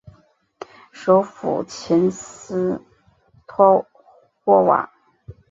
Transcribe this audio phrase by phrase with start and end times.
[0.91, 2.81] 首府琴斯
[3.45, 3.85] 托
[4.43, 4.91] 霍瓦。